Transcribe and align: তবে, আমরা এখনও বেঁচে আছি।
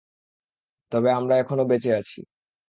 তবে, 0.91 1.09
আমরা 1.11 1.33
এখনও 1.37 1.63
বেঁচে 1.65 1.91
আছি। 1.95 2.19